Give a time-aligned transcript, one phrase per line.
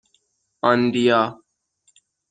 [0.71, 1.19] آندیا